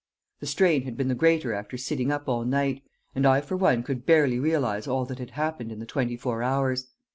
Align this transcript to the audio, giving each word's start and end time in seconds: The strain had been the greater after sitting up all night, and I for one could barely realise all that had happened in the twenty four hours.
The 0.39 0.47
strain 0.47 0.81
had 0.85 0.97
been 0.97 1.09
the 1.09 1.13
greater 1.13 1.53
after 1.53 1.77
sitting 1.77 2.11
up 2.11 2.27
all 2.27 2.43
night, 2.43 2.81
and 3.13 3.23
I 3.23 3.39
for 3.39 3.55
one 3.55 3.83
could 3.83 4.03
barely 4.03 4.39
realise 4.39 4.87
all 4.87 5.05
that 5.05 5.19
had 5.19 5.29
happened 5.37 5.71
in 5.71 5.77
the 5.77 5.85
twenty 5.85 6.17
four 6.17 6.41
hours. 6.41 6.87